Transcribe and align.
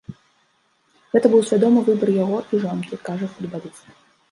Гэта 1.15 1.27
быў 1.33 1.41
свядомы 1.51 1.79
выбар 1.91 2.09
яго 2.23 2.41
і 2.53 2.65
жонкі, 2.65 3.03
кажа 3.13 3.31
футбаліст. 3.37 3.97